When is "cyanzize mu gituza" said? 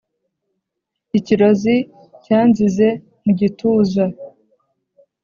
2.23-4.03